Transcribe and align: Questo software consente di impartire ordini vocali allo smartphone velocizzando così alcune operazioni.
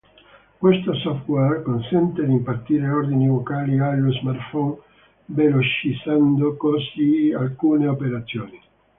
Questo 0.57 0.95
software 0.95 1.61
consente 1.61 2.25
di 2.25 2.31
impartire 2.31 2.89
ordini 2.89 3.27
vocali 3.27 3.77
allo 3.77 4.11
smartphone 4.13 4.79
velocizzando 5.25 6.55
così 6.57 7.31
alcune 7.37 7.85
operazioni. 7.85 8.59